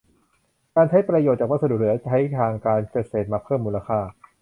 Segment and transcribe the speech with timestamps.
[0.75, 3.99] การใช้ประโยชน์จากวัสดุเหลือใช้ทางการเกษตรมาเพิ่มมูลค่า